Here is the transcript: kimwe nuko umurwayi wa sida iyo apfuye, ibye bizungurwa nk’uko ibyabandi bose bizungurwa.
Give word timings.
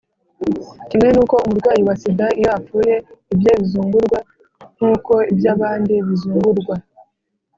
kimwe 0.89 1.09
nuko 1.15 1.35
umurwayi 1.47 1.81
wa 1.87 1.95
sida 2.01 2.25
iyo 2.39 2.49
apfuye, 2.57 2.95
ibye 3.33 3.51
bizungurwa 3.59 4.19
nk’uko 4.75 5.13
ibyabandi 5.31 5.93
bose 5.95 6.05
bizungurwa. 6.09 6.75